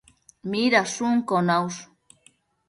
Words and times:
Midashunquio 0.49 1.37
naush? 1.47 1.79